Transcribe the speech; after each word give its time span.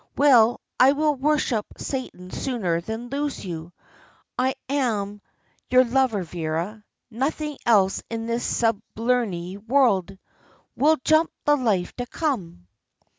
Well, 0.17 0.59
I 0.79 0.93
will 0.93 1.13
worship 1.13 1.63
Satan 1.77 2.31
sooner 2.31 2.81
than 2.81 3.09
lose 3.09 3.45
you. 3.45 3.71
I 4.35 4.55
am 4.67 5.21
your 5.69 5.83
lover, 5.83 6.23
Vera 6.23 6.83
nothing 7.11 7.59
else 7.67 8.01
in 8.09 8.25
this 8.25 8.43
sublunary 8.43 9.57
world. 9.57 10.17
'We'll 10.75 10.97
jump 11.03 11.29
the 11.45 11.55
life 11.55 11.95
to 11.97 12.07
come.'" 12.07 12.65